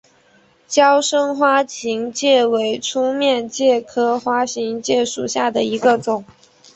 [0.67, 6.25] 娇生花形介为粗面介科花形介属下的一个种。